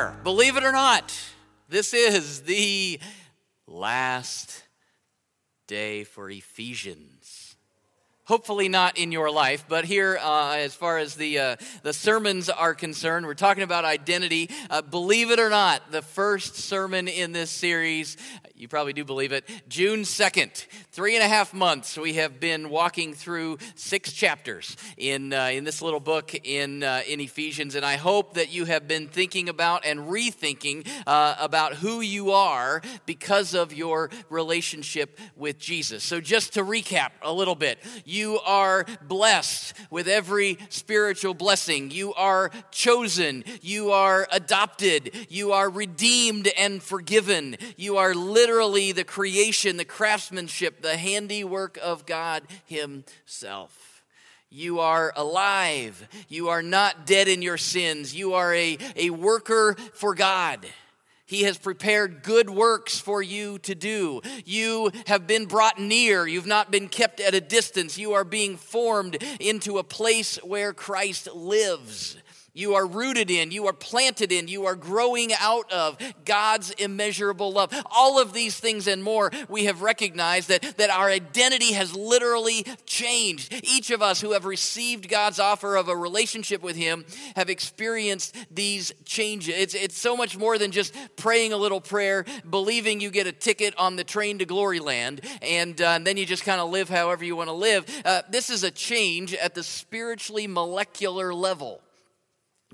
[0.00, 1.12] are, believe it or not.
[1.68, 2.98] This is the
[3.66, 4.64] last
[5.68, 7.19] day for Ephesians
[8.30, 12.48] hopefully not in your life but here uh, as far as the, uh, the sermons
[12.48, 14.48] are concerned we're talking about identity.
[14.70, 18.16] Uh, believe it or not the first sermon in this series
[18.54, 22.70] you probably do believe it june 2nd three and a half months we have been
[22.70, 27.84] walking through six chapters in, uh, in this little book in, uh, in ephesians and
[27.84, 32.80] i hope that you have been thinking about and rethinking uh, about who you are
[33.06, 36.04] because of your relationship with jesus.
[36.04, 41.90] So just to recap a little bit you you are blessed with every spiritual blessing.
[41.90, 43.44] You are chosen.
[43.62, 45.26] You are adopted.
[45.28, 47.56] You are redeemed and forgiven.
[47.76, 54.02] You are literally the creation, the craftsmanship, the handiwork of God Himself.
[54.50, 56.08] You are alive.
[56.28, 58.14] You are not dead in your sins.
[58.14, 60.66] You are a, a worker for God.
[61.30, 64.20] He has prepared good works for you to do.
[64.44, 66.26] You have been brought near.
[66.26, 67.96] You've not been kept at a distance.
[67.96, 72.16] You are being formed into a place where Christ lives
[72.52, 77.52] you are rooted in, you are planted in, you are growing out of God's immeasurable
[77.52, 77.72] love.
[77.90, 82.64] All of these things and more, we have recognized that, that our identity has literally
[82.86, 83.52] changed.
[83.62, 87.04] Each of us who have received God's offer of a relationship with Him
[87.36, 89.54] have experienced these changes.
[89.56, 93.32] It's, it's so much more than just praying a little prayer, believing you get a
[93.32, 96.70] ticket on the train to glory land, and, uh, and then you just kind of
[96.70, 97.84] live however you want to live.
[98.04, 101.80] Uh, this is a change at the spiritually molecular level.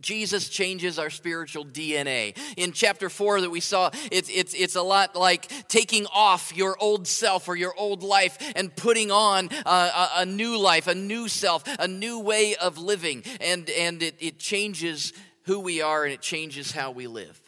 [0.00, 2.36] Jesus changes our spiritual DNA.
[2.56, 6.76] In chapter four that we saw, it's, it's, it's a lot like taking off your
[6.78, 11.28] old self or your old life and putting on a, a, new life, a new
[11.28, 13.24] self, a new way of living.
[13.40, 17.40] And, and it, it changes who we are and it changes how we live.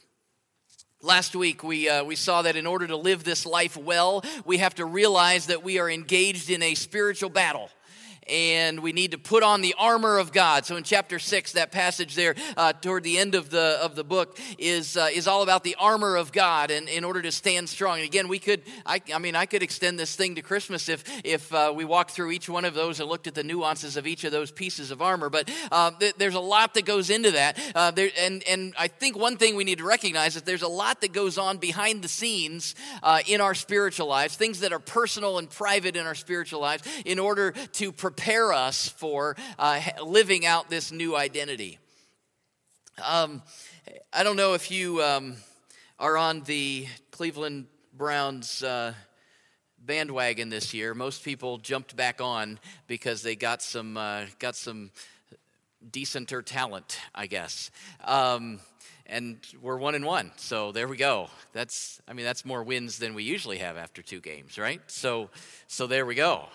[1.01, 4.59] Last week, we, uh, we saw that in order to live this life well, we
[4.59, 7.71] have to realize that we are engaged in a spiritual battle
[8.29, 10.67] and we need to put on the armor of God.
[10.67, 14.05] So in chapter six, that passage there uh, toward the end of the of the
[14.05, 17.69] book is uh, is all about the armor of God, and in order to stand
[17.69, 17.99] strong.
[17.99, 21.05] And again, we could, I, I mean, I could extend this thing to Christmas if
[21.25, 24.07] if uh, we walked through each one of those and looked at the nuances of
[24.07, 25.31] each of those pieces of armor.
[25.31, 28.89] But uh, th- there's a lot that goes into that, uh, there, and and I
[28.89, 32.03] think one thing we need to recognize is there's a lot that goes on behind
[32.03, 36.15] the scenes uh, in our spiritual lives, things that are personal and private in our
[36.15, 41.79] spiritual lives, in order to prepare prepare us for uh, living out this new identity.
[43.05, 43.43] Um,
[44.13, 45.37] I don't know if you um,
[46.01, 48.93] are on the Cleveland Browns uh,
[49.79, 50.95] bandwagon this year.
[50.95, 52.59] Most people jumped back on
[52.89, 54.91] because they got some uh, got some
[55.89, 57.71] decenter talent, I guess.
[58.05, 58.59] Um,
[59.07, 60.33] and we're one and one.
[60.37, 61.31] So there we go.
[61.53, 64.81] That's I mean that's more wins than we usually have after two games, right?
[64.89, 65.31] So
[65.69, 66.49] so there we go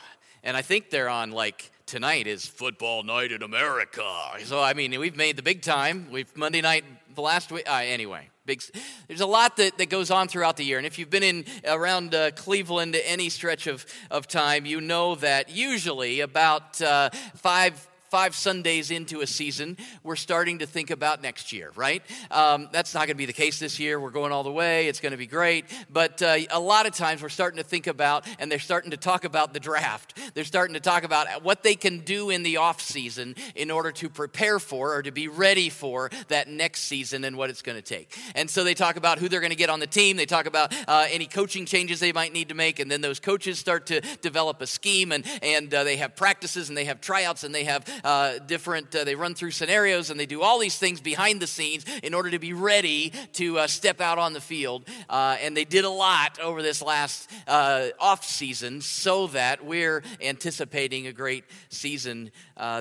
[0.44, 4.04] and I think they're on like tonight is football night in America.
[4.44, 6.08] So I mean, we've made the big time.
[6.12, 6.84] We've Monday night
[7.16, 7.70] the last week.
[7.70, 8.62] Uh, anyway, big.
[9.08, 11.46] There's a lot that, that goes on throughout the year, and if you've been in
[11.66, 17.88] around uh, Cleveland any stretch of of time, you know that usually about uh, five
[18.14, 22.04] five Sundays into a season, we're starting to think about next year, right?
[22.30, 24.00] Um, that's not going to be the case this year.
[24.00, 24.88] We're going all the way.
[24.88, 25.66] It's going to be great.
[25.92, 28.98] But uh, a lot of times we're starting to think about, and they're starting to
[28.98, 30.16] talk about the draft.
[30.36, 33.92] They're starting to talk about what they can do in the off season in order
[33.94, 37.80] to prepare for or to be ready for that next season and what it's going
[37.80, 38.16] to take.
[38.36, 40.18] And so they talk about who they're going to get on the team.
[40.18, 43.20] They talk about uh, any coaching changes they might need to make, and then those
[43.20, 47.02] coaches start to develop a scheme, and and uh, they have practices and they have
[47.02, 50.60] tryouts and they have uh, different, uh, they run through scenarios and they do all
[50.60, 54.34] these things behind the scenes in order to be ready to uh, step out on
[54.34, 54.88] the field.
[55.10, 60.04] Uh, and they did a lot over this last uh, off season so that we're
[60.22, 62.32] anticipating a great season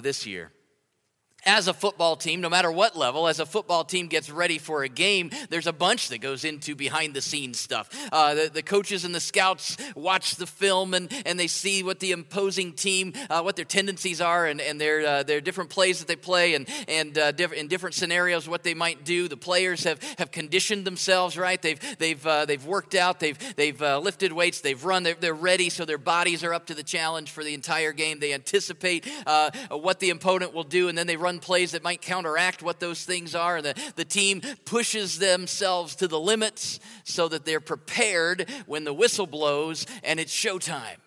[0.02, 0.50] this year
[1.44, 4.84] as a football team, no matter what level, as a football team gets ready for
[4.84, 7.90] a game, there's a bunch that goes into behind the scenes stuff.
[8.12, 12.00] Uh, the, the, coaches and the scouts watch the film and, and they see what
[12.00, 15.98] the imposing team, uh, what their tendencies are, and, and their, uh, their different plays
[15.98, 19.26] that they play, and, and uh, diff- in different scenarios, what they might do.
[19.26, 21.60] The players have, have conditioned themselves, right?
[21.60, 25.34] They've, they've, uh, they've worked out, they've, they've uh, lifted weights, they've run, they're, they're
[25.34, 28.20] ready, so their bodies are up to the challenge for the entire game.
[28.20, 29.06] They anticipate
[29.70, 32.78] what the opponent will do, and then they run run plays that might counteract what
[32.78, 33.62] those things are.
[33.62, 39.26] The, the team pushes themselves to the limits so that they're prepared when the whistle
[39.26, 40.98] blows and it's showtime.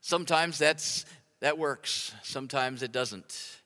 [0.00, 1.06] Sometimes that's,
[1.40, 3.60] that works, sometimes it doesn't.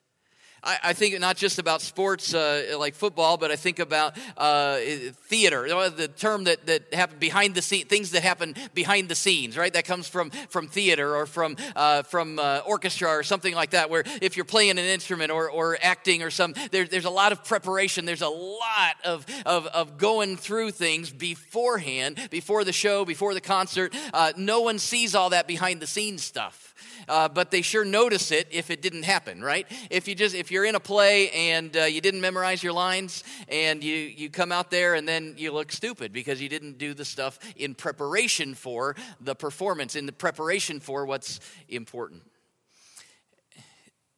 [0.64, 4.78] I, I think not just about sports uh, like football, but I think about uh,
[5.26, 5.66] theater.
[5.90, 9.72] The term that, that happen behind the scene, things that happen behind the scenes, right?
[9.72, 13.90] That comes from, from theater or from, uh, from uh, orchestra or something like that,
[13.90, 17.32] where if you're playing an instrument or, or acting or some, there, there's a lot
[17.32, 18.04] of preparation.
[18.04, 23.40] There's a lot of, of, of going through things beforehand, before the show, before the
[23.40, 23.94] concert.
[24.14, 26.71] Uh, no one sees all that behind the scenes stuff
[27.08, 29.66] uh, but they sure notice it if it didn't happen, right?
[29.90, 33.24] If you just if you're in a play and uh, you didn't memorize your lines
[33.48, 36.94] and you you come out there and then you look stupid because you didn't do
[36.94, 42.22] the stuff in preparation for the performance, in the preparation for what's important.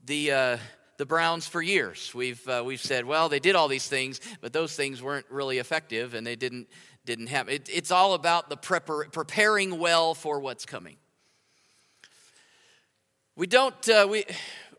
[0.05, 0.57] The uh,
[0.97, 2.13] the Browns for years.
[2.15, 5.59] We've, uh, we've said, well, they did all these things, but those things weren't really
[5.59, 6.69] effective and they didn't,
[7.05, 7.55] didn't happen.
[7.55, 10.97] It, it's all about the prepar- preparing well for what's coming.
[13.37, 14.25] We don't, uh, we,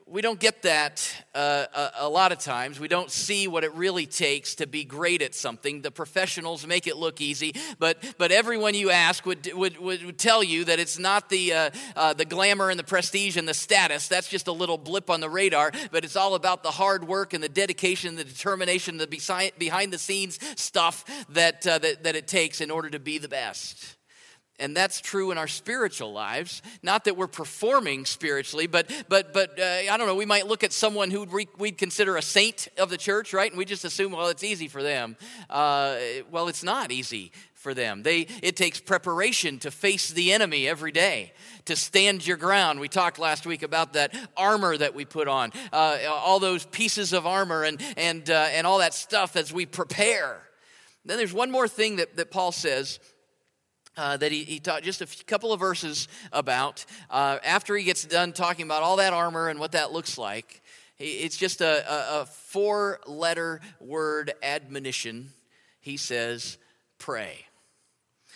[0.05, 2.79] we don't get that uh, a, a, lot of times.
[2.79, 5.81] We don't see what it really takes to be great at something.
[5.81, 10.41] The professionals make it look easy, but, but everyone you ask would, would, would tell
[10.41, 14.07] you that it's not the, uh, uh, the glamour and the prestige and the status.
[14.07, 17.33] That's just a little blip on the radar, but it's all about the hard work
[17.33, 22.15] and the dedication, and the determination, the behind the scenes stuff that, uh, that, that
[22.15, 23.97] it takes in order to be the best.
[24.57, 26.61] And that's true in our spiritual lives.
[26.81, 30.15] Not that we're performing spiritually, but but but uh, I don't know.
[30.15, 33.51] We might look at someone who we'd consider a saint of the church, right?
[33.51, 35.17] And we just assume, well, it's easy for them.
[35.49, 35.97] Uh,
[36.31, 38.03] well, it's not easy for them.
[38.03, 41.33] They it takes preparation to face the enemy every day,
[41.65, 42.79] to stand your ground.
[42.79, 47.11] We talked last week about that armor that we put on, uh, all those pieces
[47.11, 50.43] of armor and and uh, and all that stuff as we prepare.
[51.05, 52.99] Then there's one more thing that, that Paul says
[53.97, 56.85] uh, that he, he taught just a couple of verses about.
[57.09, 60.61] Uh, after he gets done talking about all that armor and what that looks like,
[60.97, 65.31] it's just a, a, a four letter word admonition.
[65.81, 66.57] He says,
[66.99, 67.45] pray.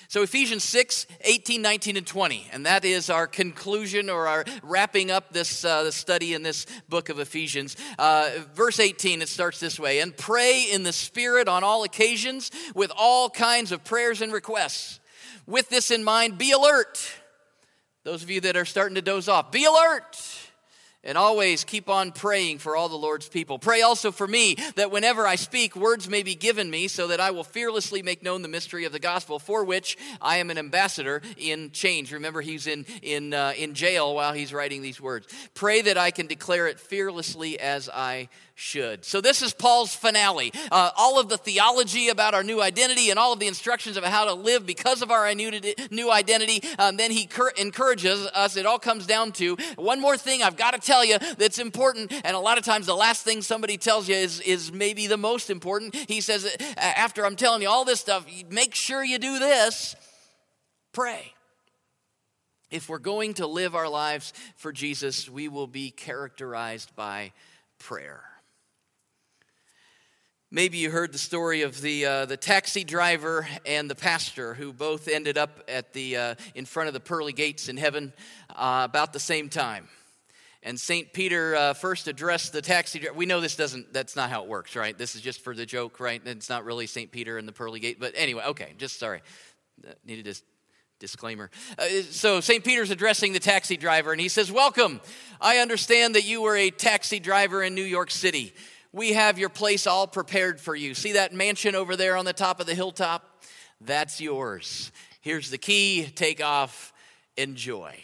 [0.08, 2.48] So, Ephesians 6, 18, 19, and 20.
[2.52, 7.10] And that is our conclusion or our wrapping up this uh, study in this book
[7.10, 7.78] of Ephesians.
[8.00, 12.50] Uh, verse 18, it starts this way And pray in the Spirit on all occasions
[12.74, 15.00] with all kinds of prayers and requests.
[15.50, 17.12] With this in mind, be alert.
[18.04, 20.16] Those of you that are starting to doze off, be alert.
[21.01, 23.57] And always keep on praying for all the Lord's people.
[23.57, 27.22] Pray also for me that whenever I speak, words may be given me so that
[27.22, 30.57] I will fearlessly make known the mystery of the gospel for which I am an
[30.57, 32.12] ambassador in chains.
[32.12, 35.28] Remember, he's in, in, uh, in jail while he's writing these words.
[35.54, 38.28] Pray that I can declare it fearlessly as I
[38.60, 39.06] should.
[39.06, 40.52] So, this is Paul's finale.
[40.69, 44.12] Uh, all of the theology about our new identity and all of the instructions about
[44.12, 46.62] how to live because of our new identity.
[46.78, 48.57] Um, then he cur- encourages us.
[48.57, 52.12] It all comes down to one more thing I've got to tell you that's important.
[52.26, 55.18] And a lot of times, the last thing somebody tells you is, is maybe the
[55.18, 55.96] most important.
[55.96, 59.96] He says, after I'm telling you all this stuff, make sure you do this
[60.92, 61.34] pray.
[62.72, 67.32] If we're going to live our lives for Jesus, we will be characterized by
[67.80, 68.24] prayer.
[70.52, 74.74] Maybe you heard the story of the, uh, the taxi driver and the pastor who
[74.74, 78.14] both ended up at the, uh, in front of the pearly gates in heaven
[78.56, 79.88] uh, about the same time.
[80.61, 81.13] And St.
[81.13, 83.16] Peter uh, first addressed the taxi driver.
[83.16, 84.97] We know this doesn't, that's not how it works, right?
[84.97, 86.21] This is just for the joke, right?
[86.25, 87.11] It's not really St.
[87.11, 87.99] Peter and the pearly gate.
[87.99, 89.21] But anyway, okay, just sorry.
[89.87, 90.35] Uh, needed a
[90.99, 91.49] disclaimer.
[91.78, 92.63] Uh, so St.
[92.63, 94.99] Peter's addressing the taxi driver and he says, Welcome.
[95.39, 98.54] I understand that you were a taxi driver in New York City
[98.92, 100.94] we have your place all prepared for you.
[100.94, 103.44] See that mansion over there on the top of the hilltop?
[103.81, 104.92] That's yours.
[105.21, 106.94] Here's the key take off,
[107.37, 107.95] enjoy.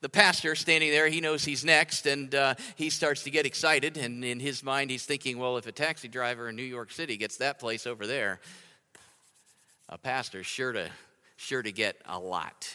[0.00, 3.96] The pastor standing there, he knows he's next, and uh, he starts to get excited.
[3.96, 7.16] And in his mind, he's thinking, well, if a taxi driver in New York City
[7.16, 8.38] gets that place over there,
[9.88, 10.88] a pastor's sure to,
[11.36, 12.68] sure to get a lot.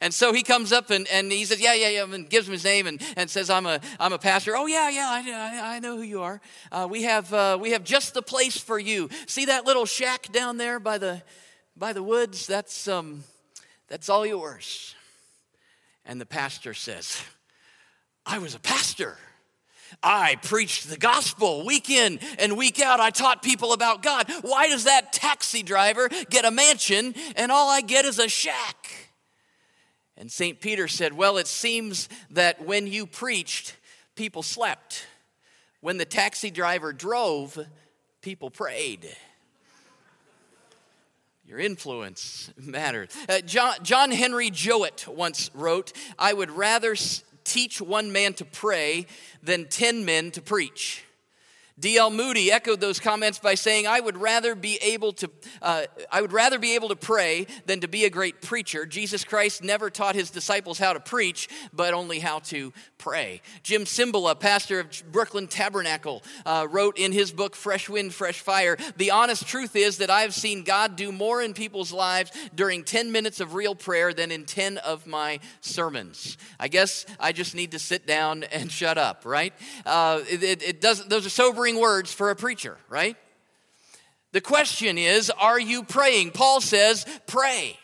[0.00, 2.52] And so he comes up and, and he says, Yeah, yeah, yeah, and gives him
[2.52, 4.56] his name and, and says, I'm a, I'm a pastor.
[4.56, 6.40] Oh, yeah, yeah, I, I, know who you are.
[6.72, 9.08] Uh, we, have, uh, we have just the place for you.
[9.26, 11.22] See that little shack down there by the,
[11.76, 12.48] by the woods?
[12.48, 13.22] That's, um,
[13.86, 14.96] that's all yours.
[16.04, 17.22] And the pastor says,
[18.26, 19.16] I was a pastor.
[20.02, 23.00] I preached the gospel week in and week out.
[23.00, 24.30] I taught people about God.
[24.42, 29.10] Why does that taxi driver get a mansion and all I get is a shack?
[30.16, 30.60] And St.
[30.60, 33.76] Peter said, Well, it seems that when you preached,
[34.14, 35.06] people slept.
[35.80, 37.58] When the taxi driver drove,
[38.20, 39.08] people prayed.
[41.52, 43.10] Your influence mattered.
[43.28, 46.96] Uh, John, John Henry Jowett once wrote, I would rather
[47.44, 49.06] teach one man to pray
[49.42, 51.04] than 10 men to preach.
[51.78, 52.10] D.L.
[52.10, 56.32] Moody echoed those comments by saying, I would rather be able to, uh, I would
[56.32, 58.84] rather be able to pray than to be a great preacher.
[58.84, 63.40] Jesus Christ never taught his disciples how to preach, but only how to pray.
[63.62, 68.76] Jim Cymbala, pastor of Brooklyn Tabernacle, uh, wrote in his book, Fresh Wind, Fresh Fire,
[68.96, 73.12] the honest truth is that I've seen God do more in people's lives during 10
[73.12, 76.36] minutes of real prayer than in 10 of my sermons.
[76.60, 79.54] I guess I just need to sit down and shut up, right?
[79.86, 83.16] Uh, it, it, it does, those are sobering sobering words for a preacher, right?
[84.32, 86.32] The question is, are you praying?
[86.32, 87.78] Paul says, pray.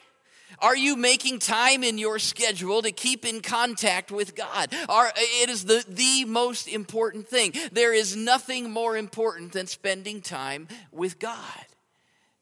[0.61, 4.75] Are you making time in your schedule to keep in contact with God?
[4.89, 7.53] Are, it is the, the most important thing.
[7.71, 11.67] There is nothing more important than spending time with God.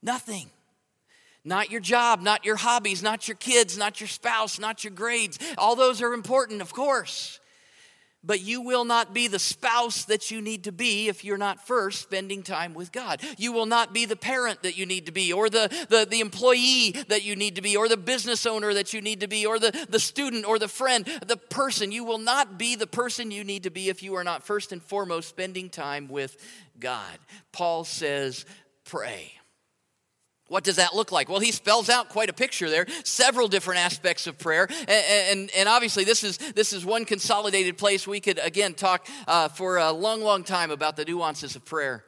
[0.02, 0.48] Nothing.
[1.44, 5.38] Not your job, not your hobbies, not your kids, not your spouse, not your grades.
[5.58, 7.40] All those are important, of course
[8.26, 11.66] but you will not be the spouse that you need to be if you're not
[11.66, 13.22] first spending time with God.
[13.38, 16.20] You will not be the parent that you need to be, or the, the, the
[16.20, 19.46] employee that you need to be, or the business owner that you need to be,
[19.46, 21.92] or the, the student, or the friend, the person.
[21.92, 24.72] You will not be the person you need to be if you are not first
[24.72, 26.36] and foremost spending time with
[26.80, 27.18] God.
[27.52, 28.44] Paul says,
[28.84, 29.35] pray.
[30.48, 31.28] What does that look like?
[31.28, 34.68] Well, he spells out quite a picture there, several different aspects of prayer.
[34.70, 34.90] And,
[35.40, 39.48] and, and obviously, this is, this is one consolidated place we could, again, talk uh,
[39.48, 42.04] for a long, long time about the nuances of prayer.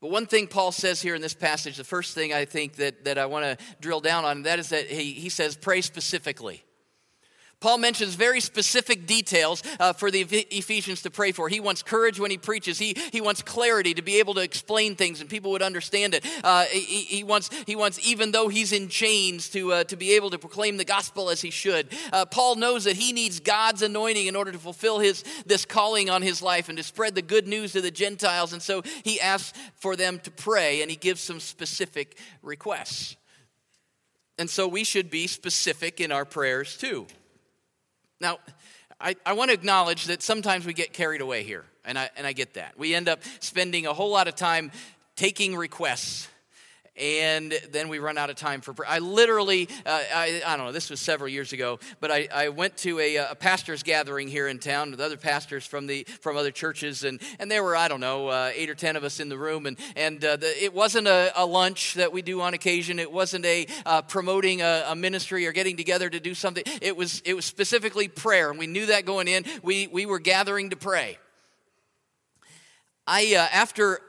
[0.00, 3.04] But one thing Paul says here in this passage, the first thing I think that,
[3.04, 6.62] that I want to drill down on, that is that he, he says, pray specifically.
[7.60, 11.48] Paul mentions very specific details uh, for the Ephesians to pray for.
[11.50, 12.78] He wants courage when he preaches.
[12.78, 16.24] He, he wants clarity to be able to explain things and people would understand it.
[16.42, 20.12] Uh, he, he, wants, he wants, even though he's in chains, to, uh, to be
[20.12, 21.88] able to proclaim the gospel as he should.
[22.12, 26.08] Uh, Paul knows that he needs God's anointing in order to fulfill his, this calling
[26.08, 28.54] on his life and to spread the good news to the Gentiles.
[28.54, 33.16] And so he asks for them to pray and he gives some specific requests.
[34.38, 37.06] And so we should be specific in our prayers too.
[38.20, 38.38] Now,
[39.00, 42.26] I, I want to acknowledge that sometimes we get carried away here, and I, and
[42.26, 42.78] I get that.
[42.78, 44.70] We end up spending a whole lot of time
[45.16, 46.28] taking requests
[46.96, 48.90] and then we run out of time for prayer.
[48.90, 52.48] I literally, uh, I, I, don't know, this was several years ago, but I, I
[52.48, 56.36] went to a, a, pastor's gathering here in town with other pastors from, the, from
[56.36, 59.20] other churches, and, and there were, I don't know, uh, eight or ten of us
[59.20, 62.40] in the room, and, and uh, the, it wasn't a, a, lunch that we do
[62.40, 62.98] on occasion.
[62.98, 66.64] It wasn't a uh, promoting a, a, ministry or getting together to do something.
[66.82, 69.44] It was, it was specifically prayer, and we knew that going in.
[69.62, 71.18] We, we were gathering to pray.
[73.06, 74.00] I, uh, after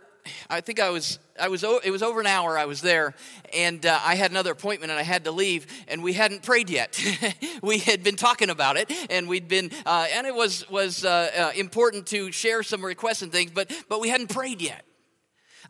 [0.50, 3.16] I think I was, I was, it was over an hour I was there,
[3.54, 6.70] and uh, I had another appointment and I had to leave, and we hadn't prayed
[6.70, 7.02] yet.
[7.62, 11.30] we had been talking about it, and we'd been, uh, and it was, was uh,
[11.38, 14.86] uh, important to share some requests and things, but, but we hadn't prayed yet.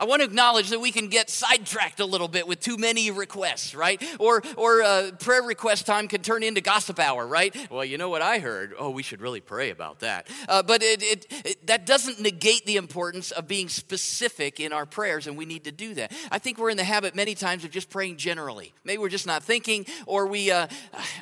[0.02, 3.12] I want to acknowledge that we can get sidetracked a little bit with too many
[3.12, 4.02] requests, right?
[4.20, 7.56] Or, or uh, prayer request time can turn into gossip hour, right?
[7.70, 8.74] Well, you know what I heard?
[8.80, 10.28] Oh, we should really pray about that.
[10.50, 14.88] Uh, but it, it, it, that doesn't negate the importance of being specific in our
[14.88, 16.12] prayers, and we need to do that.
[16.32, 18.74] I think we're in the habit many times of just praying generally.
[18.84, 20.66] Maybe we're just not thinking, or we, uh,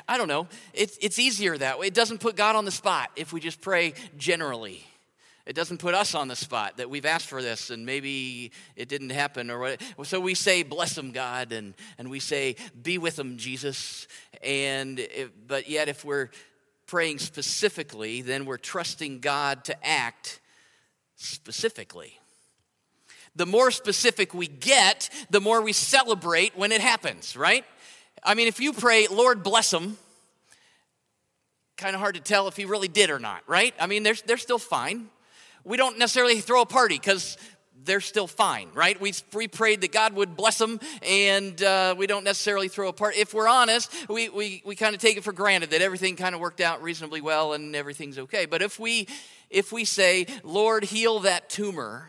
[0.08, 0.48] I don't know.
[0.72, 1.88] It's, it's easier that way.
[1.88, 4.86] It doesn't put God on the spot if we just pray generally.
[5.46, 8.88] It doesn't put us on the spot that we've asked for this and maybe it
[8.88, 9.82] didn't happen or what.
[10.04, 14.06] So we say, bless them, God, and, and we say, be with them, Jesus.
[14.42, 16.30] And it, but yet, if we're
[16.86, 20.40] praying specifically, then we're trusting God to act
[21.16, 22.18] specifically.
[23.34, 27.64] The more specific we get, the more we celebrate when it happens, right?
[28.22, 29.96] I mean, if you pray, Lord, bless them,
[31.76, 33.72] kind of hard to tell if he really did or not, right?
[33.80, 35.08] I mean, they're, they're still fine
[35.64, 37.36] we don't necessarily throw a party because
[37.84, 39.00] they're still fine, right?
[39.00, 42.92] We, we prayed that God would bless them, and uh, we don't necessarily throw a
[42.92, 43.18] party.
[43.18, 46.34] If we're honest, we, we, we kind of take it for granted that everything kind
[46.34, 48.46] of worked out reasonably well and everything's okay.
[48.46, 49.08] But if we,
[49.48, 52.08] if we say, Lord, heal that tumor,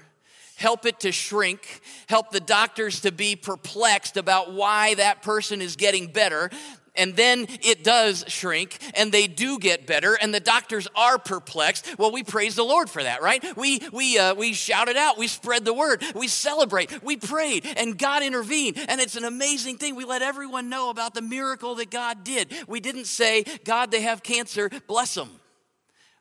[0.56, 5.76] help it to shrink, help the doctors to be perplexed about why that person is
[5.76, 6.52] getting better,
[6.96, 11.98] and then it does shrink and they do get better and the doctors are perplexed.
[11.98, 13.44] Well we praise the lord for that right?
[13.56, 15.18] We we uh, we shout it out.
[15.18, 16.04] We spread the word.
[16.16, 17.04] We celebrate.
[17.04, 18.78] We prayed and god intervened.
[18.88, 19.96] And it's an amazing thing.
[19.96, 22.54] We let everyone know about the miracle that god did.
[22.68, 25.30] We didn't say god they have cancer bless them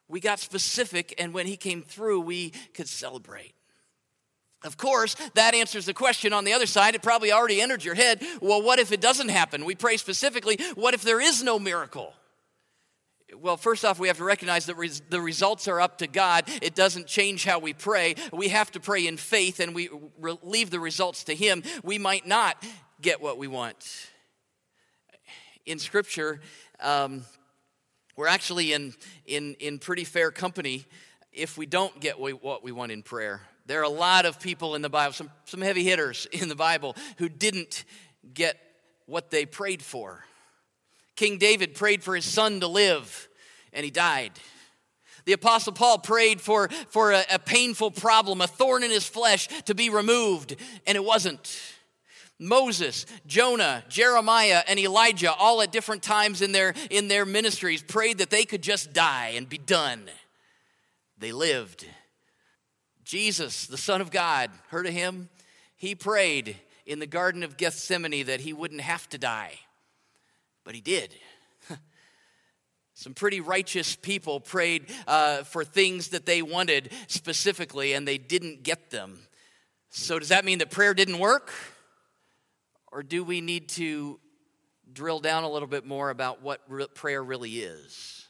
[0.09, 3.55] we got specific and when he came through we could celebrate
[4.63, 6.95] of course, that answers the question on the other side.
[6.95, 8.23] It probably already entered your head.
[8.43, 9.65] Well, what if it doesn't happen?
[9.65, 12.13] We pray specifically, what if there is no miracle?
[13.39, 16.45] well, first off, we have to recognize that res- the results are up to God.
[16.63, 18.15] It doesn't change how we pray.
[18.33, 19.89] We have to pray in faith and we
[20.19, 21.63] re- leave the results to Him.
[21.83, 22.63] We might not
[23.01, 24.09] get what we want.
[25.67, 26.41] In Scripture,
[26.81, 27.25] um,
[28.17, 28.95] we're actually in,
[29.27, 30.87] in, in pretty fair company
[31.33, 33.41] if we don't get what we want in prayer.
[33.67, 36.57] There are a lot of people in the Bible, some, some heavy hitters in the
[36.57, 37.85] Bible, who didn't
[38.35, 38.57] get
[39.07, 40.25] what they prayed for.
[41.17, 43.29] King David prayed for his son to live,
[43.73, 44.33] and he died.
[45.27, 49.49] The Apostle Paul prayed for, for a, a painful problem, a thorn in his flesh
[49.65, 50.57] to be removed,
[50.87, 51.61] and it wasn't.
[52.39, 58.19] Moses, Jonah, Jeremiah, and Elijah, all at different times in their, in their ministries, prayed
[58.19, 60.09] that they could just die and be done.
[61.21, 61.87] They lived.
[63.05, 65.29] Jesus, the Son of God, heard of him?
[65.77, 69.59] He prayed in the Garden of Gethsemane that he wouldn't have to die,
[70.65, 71.15] but he did.
[72.95, 78.63] Some pretty righteous people prayed uh, for things that they wanted specifically, and they didn't
[78.63, 79.21] get them.
[79.91, 81.53] So, does that mean that prayer didn't work?
[82.93, 84.19] Or do we need to
[84.93, 88.27] drill down a little bit more about what re- prayer really is?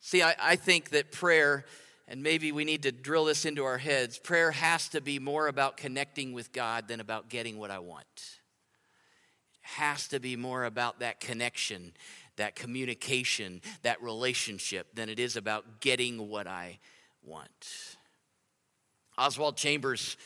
[0.00, 1.64] See, I, I think that prayer,
[2.08, 5.48] and maybe we need to drill this into our heads, prayer has to be more
[5.48, 8.06] about connecting with God than about getting what I want.
[9.54, 11.92] It has to be more about that connection,
[12.36, 16.78] that communication, that relationship than it is about getting what I
[17.22, 17.96] want.
[19.16, 20.16] Oswald Chambers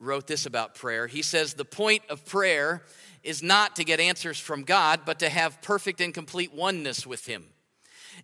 [0.00, 1.06] wrote this about prayer.
[1.06, 2.82] He says, The point of prayer
[3.22, 7.26] is not to get answers from God, but to have perfect and complete oneness with
[7.26, 7.44] Him.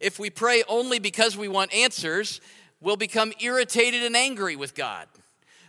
[0.00, 2.40] If we pray only because we want answers,
[2.80, 5.06] we'll become irritated and angry with God.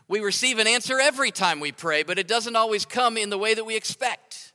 [0.07, 3.37] We receive an answer every time we pray, but it doesn't always come in the
[3.37, 4.53] way that we expect.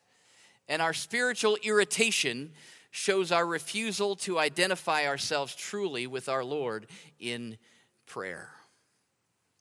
[0.68, 2.52] And our spiritual irritation
[2.92, 6.86] shows our refusal to identify ourselves truly with our Lord
[7.18, 7.56] in
[8.06, 8.50] prayer.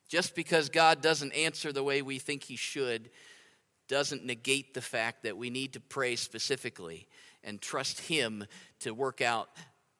[0.08, 3.10] Just because God doesn't answer the way we think He should
[3.88, 7.08] doesn't negate the fact that we need to pray specifically
[7.44, 8.46] and trust Him
[8.80, 9.50] to work out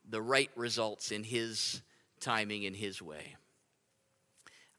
[0.10, 1.82] the right results in His
[2.20, 3.36] timing, in His way.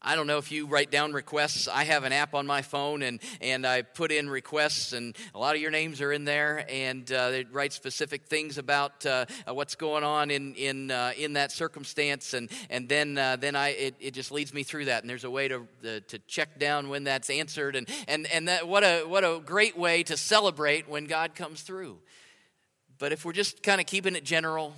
[0.03, 1.69] I don't know if you write down requests.
[1.69, 5.39] I have an app on my phone, and, and I put in requests, and a
[5.39, 9.27] lot of your names are in there, and uh, they write specific things about uh,
[9.49, 13.69] what's going on in in uh, in that circumstance, and and then uh, then I
[13.71, 16.89] it, it just leads me through that, and there's a way to to check down
[16.89, 20.89] when that's answered, and and and that what a what a great way to celebrate
[20.89, 21.99] when God comes through.
[22.99, 24.75] But if we're just kind of keeping it general,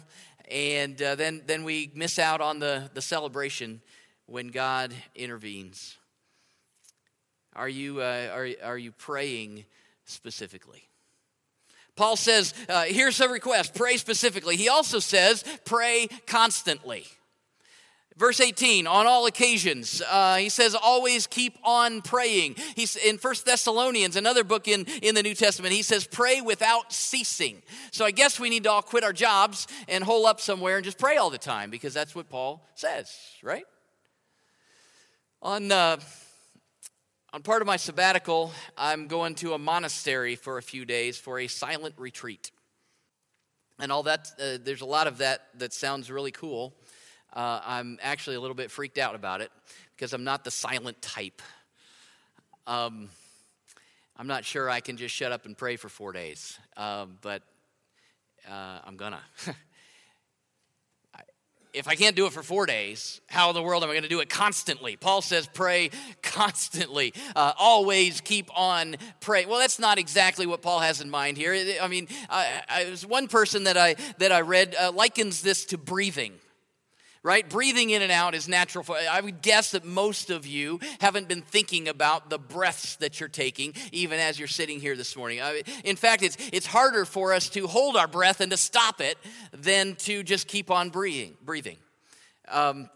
[0.50, 3.80] and uh, then then we miss out on the the celebration
[4.26, 5.96] when God intervenes?
[7.54, 9.66] Are you, uh, are, are you praying
[10.04, 10.88] specifically?
[11.96, 14.56] Paul says, uh, here's a request pray specifically.
[14.56, 17.06] He also says, pray constantly.
[18.16, 22.56] Verse 18, on all occasions, uh, he says, always keep on praying.
[22.76, 26.92] He's in First Thessalonians, another book in, in the New Testament, he says, pray without
[26.92, 27.62] ceasing.
[27.90, 30.84] So I guess we need to all quit our jobs and hole up somewhere and
[30.84, 33.64] just pray all the time because that's what Paul says, right?
[35.40, 35.96] On, uh,
[37.32, 41.40] on part of my sabbatical, I'm going to a monastery for a few days for
[41.40, 42.50] a silent retreat.
[43.78, 46.74] And all that, uh, there's a lot of that that sounds really cool.
[47.32, 49.50] Uh, I'm actually a little bit freaked out about it
[49.96, 51.40] because I'm not the silent type.
[52.66, 53.08] Um,
[54.16, 57.42] I'm not sure I can just shut up and pray for four days, um, but
[58.48, 59.20] uh, I'm gonna.
[61.72, 64.02] if I can't do it for four days, how in the world am I going
[64.02, 64.96] to do it constantly?
[64.96, 65.90] Paul says, pray
[66.22, 67.14] constantly.
[67.34, 69.48] Uh, always keep on praying.
[69.48, 71.54] Well, that's not exactly what Paul has in mind here.
[71.80, 75.78] I mean, I, I one person that I that I read uh, likens this to
[75.78, 76.34] breathing
[77.22, 77.48] right?
[77.48, 78.84] Breathing in and out is natural.
[78.84, 83.20] For, I would guess that most of you haven't been thinking about the breaths that
[83.20, 85.40] you're taking, even as you're sitting here this morning.
[85.40, 89.00] I, in fact, it's, it's harder for us to hold our breath and to stop
[89.00, 89.16] it
[89.52, 91.34] than to just keep on breathing.
[91.42, 91.76] breathing.
[92.48, 92.90] Um,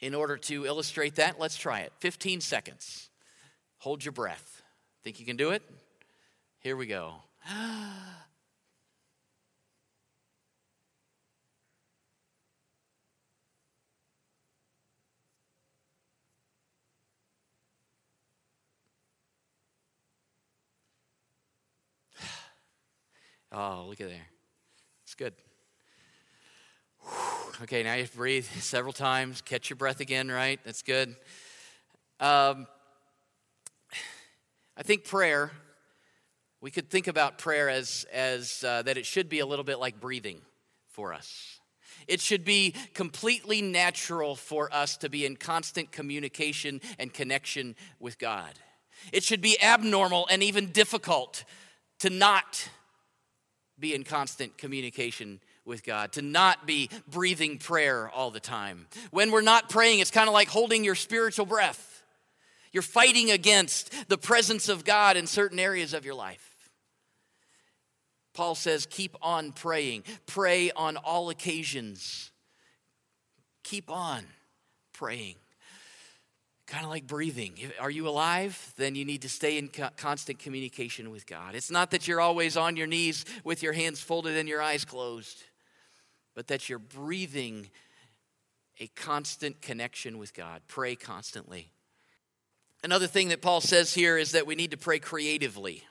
[0.00, 1.92] in order to illustrate that, let's try it.
[1.98, 3.10] 15 seconds.
[3.78, 4.62] Hold your breath.
[5.02, 5.62] Think you can do it?
[6.60, 7.14] Here we go.
[23.52, 24.26] Oh, look at there.
[25.04, 25.34] It's good.
[27.62, 29.42] Okay, now you have to breathe several times.
[29.42, 30.60] Catch your breath again, right?
[30.64, 31.16] That's good.
[32.20, 32.68] Um,
[34.76, 35.50] I think prayer,
[36.60, 39.80] we could think about prayer as, as uh, that it should be a little bit
[39.80, 40.40] like breathing
[40.88, 41.58] for us.
[42.06, 48.18] It should be completely natural for us to be in constant communication and connection with
[48.18, 48.52] God.
[49.12, 51.44] It should be abnormal and even difficult
[51.98, 52.68] to not
[53.80, 58.86] be in constant communication with God, to not be breathing prayer all the time.
[59.10, 62.02] When we're not praying, it's kind of like holding your spiritual breath.
[62.72, 66.46] You're fighting against the presence of God in certain areas of your life.
[68.32, 70.04] Paul says, keep on praying.
[70.26, 72.30] Pray on all occasions.
[73.64, 74.24] Keep on
[74.92, 75.34] praying.
[76.70, 77.54] Kind of like breathing.
[77.80, 78.72] Are you alive?
[78.76, 81.56] Then you need to stay in constant communication with God.
[81.56, 84.84] It's not that you're always on your knees with your hands folded and your eyes
[84.84, 85.42] closed,
[86.36, 87.68] but that you're breathing
[88.78, 90.62] a constant connection with God.
[90.68, 91.72] Pray constantly.
[92.84, 95.82] Another thing that Paul says here is that we need to pray creatively.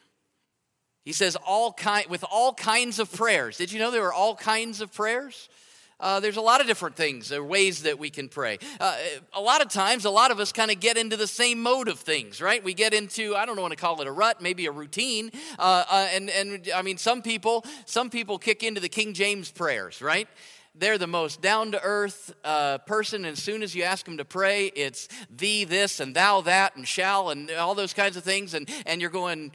[1.04, 3.58] He says all kind with all kinds of prayers.
[3.58, 5.50] Did you know there are all kinds of prayers?
[6.00, 8.58] Uh, there's a lot of different things, or ways that we can pray.
[8.80, 8.98] Uh,
[9.34, 11.88] a lot of times, a lot of us kind of get into the same mode
[11.88, 12.64] of things, right?
[12.64, 15.32] We get into, I don't know want to call it a rut, maybe a routine.
[15.58, 19.52] Uh, uh, and, and I mean, some people, some people kick into the King James
[19.52, 20.28] prayers, right?
[20.76, 23.26] they're the most down to earth uh, person.
[23.26, 26.76] And as soon as you ask them to pray, it's thee this and thou that
[26.76, 28.54] and shall and all those kinds of things.
[28.54, 29.52] And, and you're going,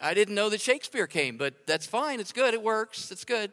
[0.00, 2.20] I didn't know that Shakespeare came, but that's fine.
[2.20, 2.54] It's good.
[2.54, 3.12] It works.
[3.12, 3.52] It's good.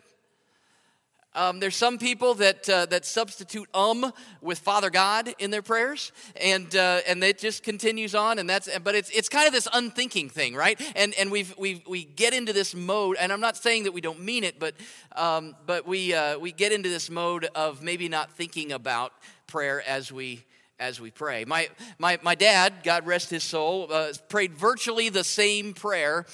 [1.38, 6.12] Um, there's some people that uh, that substitute um with Father God in their prayers,
[6.36, 9.68] and uh, and it just continues on, and that's but it's it's kind of this
[9.72, 10.82] unthinking thing, right?
[10.96, 14.02] And and we we we get into this mode, and I'm not saying that we
[14.02, 14.74] don't mean it, but
[15.16, 19.14] um, but we uh, we get into this mode of maybe not thinking about
[19.46, 20.44] prayer as we
[20.80, 21.46] as we pray.
[21.46, 26.26] My, my, my dad, God rest his soul, uh, prayed virtually the same prayer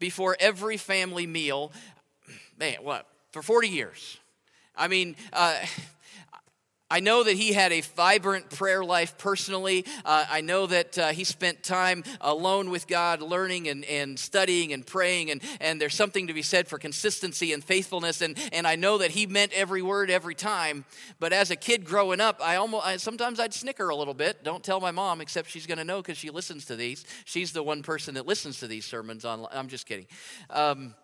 [0.00, 1.70] before every family meal.
[2.58, 3.06] Man, what?
[3.30, 4.18] For 40 years.
[4.76, 5.58] I mean, uh,
[6.92, 9.86] I know that he had a vibrant prayer life personally.
[10.04, 14.74] Uh, I know that uh, he spent time alone with God, learning and, and studying
[14.74, 15.30] and praying.
[15.30, 18.20] And, and there's something to be said for consistency and faithfulness.
[18.20, 20.84] And, and I know that he meant every word every time.
[21.18, 24.44] But as a kid growing up, I almost I, sometimes I'd snicker a little bit.
[24.44, 27.06] Don't tell my mom, except she's going to know because she listens to these.
[27.24, 29.48] She's the one person that listens to these sermons online.
[29.54, 30.08] I'm just kidding.
[30.50, 30.94] Um,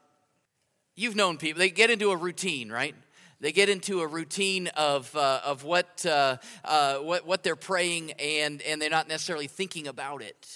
[0.96, 2.94] you've known people, they get into a routine, right?
[3.40, 8.12] They get into a routine of, uh, of what, uh, uh, what, what they're praying,
[8.12, 10.48] and, and they're not necessarily thinking about it.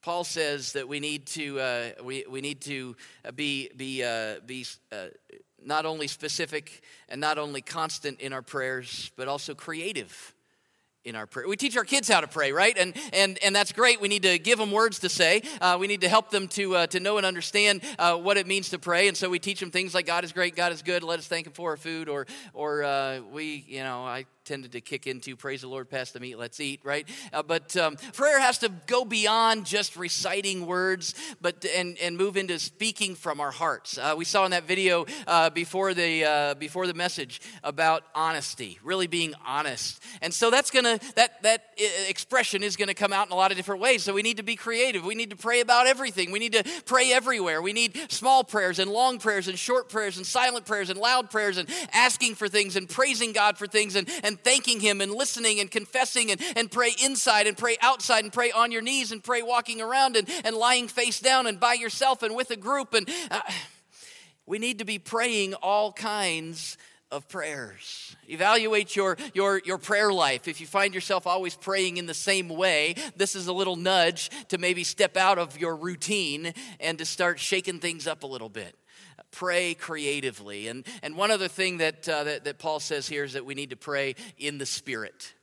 [0.00, 2.96] Paul says that we need to, uh, we, we need to
[3.36, 5.06] be, be, uh, be uh,
[5.64, 10.31] not only specific and not only constant in our prayers, but also creative
[11.04, 11.48] in our prayer.
[11.48, 12.76] We teach our kids how to pray, right?
[12.78, 14.00] And and and that's great.
[14.00, 15.42] We need to give them words to say.
[15.60, 18.46] Uh, we need to help them to uh, to know and understand uh, what it
[18.46, 19.08] means to pray.
[19.08, 21.02] And so we teach them things like God is great, God is good.
[21.02, 24.72] Let us thank Him for our food, or or uh, we, you know, I tended
[24.72, 27.08] to kick into praise the lord pass the meat let's eat right?
[27.32, 32.36] Uh, but um, prayer has to go beyond just reciting words but and, and move
[32.36, 33.98] into speaking from our hearts.
[33.98, 38.78] Uh, we saw in that video uh, before the uh, before the message about honesty
[38.82, 40.02] really being honest.
[40.20, 41.64] And so that's gonna that that
[42.08, 44.02] expression is gonna come out in a lot of different ways.
[44.02, 45.04] So we need to be creative.
[45.04, 46.32] We need to pray about everything.
[46.32, 47.62] We need to pray everywhere.
[47.62, 51.30] We need small prayers and long prayers and short prayers and silent prayers and loud
[51.30, 55.00] prayers and asking for things and praising god for things and, and and thanking Him
[55.02, 58.82] and listening and confessing and, and pray inside and pray outside and pray on your
[58.82, 62.50] knees and pray walking around and, and lying face down and by yourself and with
[62.50, 62.94] a group.
[62.94, 63.40] And uh,
[64.46, 66.78] we need to be praying all kinds
[67.10, 68.16] of prayers.
[68.26, 70.48] Evaluate your, your, your prayer life.
[70.48, 74.30] If you find yourself always praying in the same way, this is a little nudge
[74.48, 78.48] to maybe step out of your routine and to start shaking things up a little
[78.48, 78.74] bit
[79.32, 80.68] pray creatively.
[80.68, 83.54] And, and one other thing that, uh, that, that, Paul says here is that we
[83.54, 85.34] need to pray in the Spirit.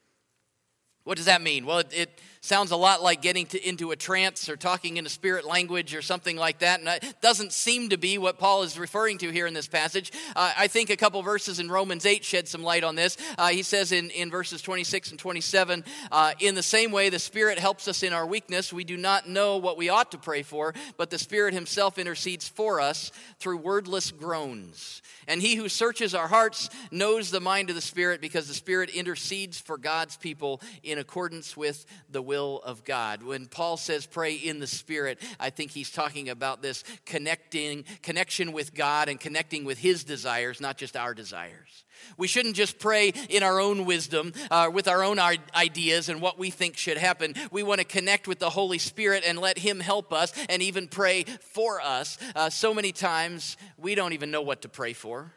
[1.03, 1.65] What does that mean?
[1.65, 5.05] Well, it, it sounds a lot like getting to, into a trance or talking in
[5.05, 6.79] a spirit language or something like that.
[6.79, 10.11] And it doesn't seem to be what Paul is referring to here in this passage.
[10.35, 13.17] Uh, I think a couple verses in Romans 8 shed some light on this.
[13.37, 17.19] Uh, he says in, in verses 26 and 27 uh, In the same way, the
[17.19, 18.71] Spirit helps us in our weakness.
[18.71, 22.47] We do not know what we ought to pray for, but the Spirit Himself intercedes
[22.47, 25.01] for us through wordless groans.
[25.27, 28.89] And He who searches our hearts knows the mind of the Spirit because the Spirit
[28.89, 33.23] intercedes for God's people in accordance with the will of God.
[33.23, 38.51] When Paul says pray in the Spirit, I think he's talking about this connecting, connection
[38.51, 41.85] with God and connecting with his desires, not just our desires.
[42.17, 46.37] We shouldn't just pray in our own wisdom, uh, with our own ideas and what
[46.37, 47.33] we think should happen.
[47.51, 50.87] We want to connect with the Holy Spirit and let Him help us and even
[50.87, 52.19] pray for us.
[52.35, 55.33] Uh, so many times we don't even know what to pray for.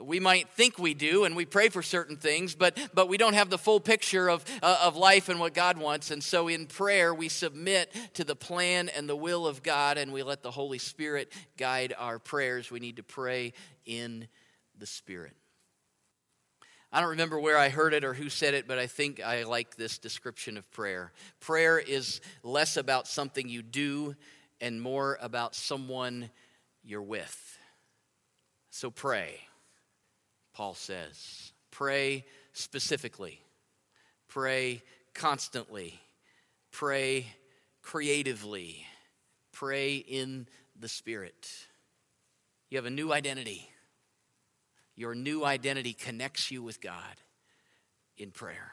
[0.00, 3.34] We might think we do and we pray for certain things but but we don't
[3.34, 6.66] have the full picture of uh, of life and what God wants and so in
[6.66, 10.50] prayer we submit to the plan and the will of God and we let the
[10.50, 13.52] Holy Spirit guide our prayers we need to pray
[13.86, 14.28] in
[14.78, 15.34] the spirit
[16.92, 19.44] I don't remember where I heard it or who said it, but I think I
[19.44, 21.12] like this description of prayer.
[21.38, 24.16] Prayer is less about something you do
[24.60, 26.30] and more about someone
[26.82, 27.58] you're with.
[28.70, 29.40] So pray.
[30.52, 31.52] Paul says.
[31.70, 33.40] Pray specifically,
[34.28, 34.82] pray
[35.14, 36.00] constantly,
[36.72, 37.26] pray
[37.82, 38.84] creatively,
[39.52, 40.46] pray in
[40.78, 41.48] the Spirit.
[42.70, 43.68] You have a new identity.
[44.96, 47.16] Your new identity connects you with God
[48.16, 48.72] in prayer.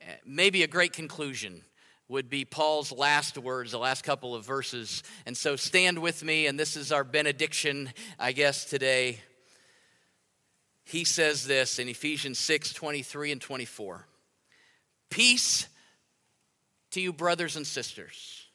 [0.00, 1.62] Eh, maybe a great conclusion
[2.08, 5.04] would be Paul's last words, the last couple of verses.
[5.26, 9.20] And so stand with me, and this is our benediction, I guess, today
[10.90, 14.06] he says this in Ephesians 6 23 and 24
[15.08, 15.68] Peace
[16.90, 18.48] to you, brothers and sisters,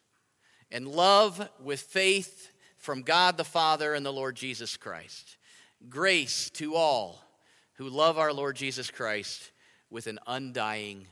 [0.69, 5.37] and love with faith from God the Father and the Lord Jesus Christ.
[5.87, 7.21] Grace to all
[7.75, 9.51] who love our Lord Jesus Christ
[9.89, 11.07] with an undying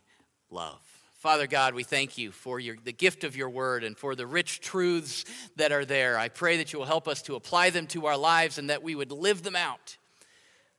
[0.49, 0.81] love.
[1.15, 4.27] Father God, we thank you for your, the gift of your word and for the
[4.27, 5.23] rich truths
[5.55, 6.17] that are there.
[6.17, 8.83] I pray that you will help us to apply them to our lives and that
[8.83, 9.95] we would live them out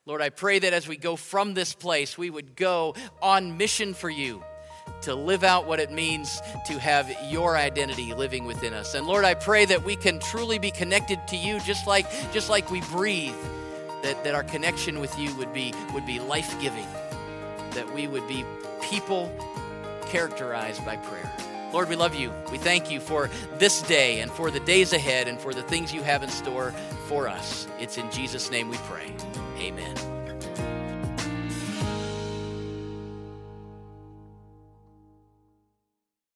[0.07, 3.95] Lord, I pray that as we go from this place, we would go on mission
[3.95, 4.45] for you
[5.03, 8.95] to live out what it means to have your identity living within us.
[8.95, 12.51] And Lord, I pray that we can truly be connected to you just like just
[12.51, 13.35] like we breathe.
[14.03, 16.87] That, that our connection with you would be would be life-giving.
[17.71, 18.45] That we would be
[18.83, 19.35] people
[20.11, 21.54] characterized by prayer.
[21.75, 22.33] Lord, we love you.
[22.53, 25.93] We thank you for this day and for the days ahead and for the things
[25.93, 26.71] you have in store
[27.09, 27.67] for us.
[27.81, 29.13] It's in Jesus' name we pray.
[29.59, 30.14] Amen.